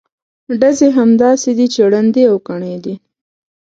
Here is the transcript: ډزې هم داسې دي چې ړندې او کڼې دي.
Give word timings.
ډزې 0.59 0.89
هم 0.97 1.09
داسې 1.23 1.49
دي 1.57 1.65
چې 1.73 1.81
ړندې 1.93 2.23
او 2.31 2.37
کڼې 2.47 2.75
دي. 2.83 2.95